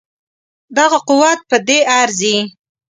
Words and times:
دغه 0.77 0.99
قوت 1.07 1.39
په 1.49 1.57
دې 1.67 1.79
ارزي. 2.01 2.37